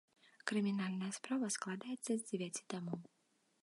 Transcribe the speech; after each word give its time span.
Крымінальная 0.51 1.11
справа 1.19 1.51
складаецца 1.59 2.11
з 2.15 2.21
дзевяці 2.27 2.69
тамоў. 2.77 2.99